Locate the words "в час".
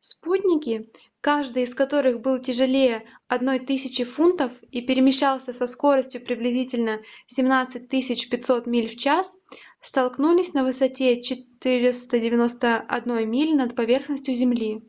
8.88-9.36